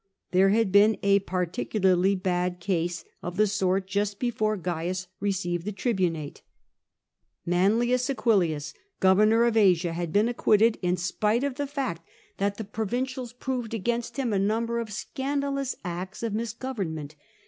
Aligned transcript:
There 0.31 0.49
had 0.49 0.71
been 0.71 0.97
a 1.03 1.19
particularly 1.19 2.15
bad 2.15 2.59
case 2.59 3.05
of 3.21 3.37
the 3.37 3.45
sort 3.45 3.85
just 3.85 4.17
before 4.17 4.57
Cains 4.57 5.05
received 5.19 5.63
the 5.63 5.71
tribunate. 5.71 6.41
M'AquDius, 7.47 8.73
governor 8.99 9.43
of 9.43 9.55
Asia, 9.55 9.93
had 9.93 10.11
been 10.11 10.27
acquitted, 10.27 10.79
in 10.81 10.97
spite 10.97 11.43
of 11.43 11.53
the 11.57 11.67
fact 11.67 12.01
that 12.37 12.57
the 12.57 12.63
provincials 12.63 13.29
THE 13.29 13.35
EQUESTRIAN 13.35 13.57
JURIES 13.57 13.65
65 13.67 13.69
proved 13.69 13.73
against 14.15 14.17
him 14.17 14.33
a 14.33 14.43
number 14.53 14.79
of 14.79 14.91
scandalous 14.91 15.75
acts 15.85 16.23
of 16.23 16.33
mis 16.33 16.53
government. 16.53 17.13